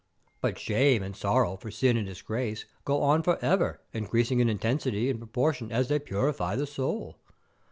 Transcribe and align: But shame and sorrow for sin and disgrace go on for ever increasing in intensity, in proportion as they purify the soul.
But 0.41 0.57
shame 0.57 1.03
and 1.03 1.15
sorrow 1.15 1.57
for 1.57 1.69
sin 1.69 1.95
and 1.95 2.07
disgrace 2.07 2.65
go 2.85 3.03
on 3.03 3.21
for 3.21 3.37
ever 3.45 3.81
increasing 3.93 4.39
in 4.39 4.49
intensity, 4.49 5.11
in 5.11 5.19
proportion 5.19 5.71
as 5.71 5.89
they 5.89 5.99
purify 5.99 6.55
the 6.55 6.65
soul. 6.65 7.17